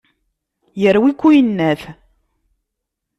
Yerwi-k 0.81 1.21
uyennat. 1.27 1.81